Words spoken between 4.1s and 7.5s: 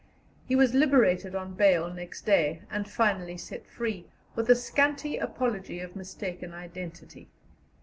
with a scanty apology of mistaken identity.